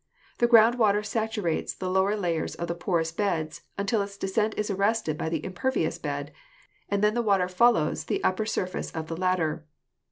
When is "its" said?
4.01-4.17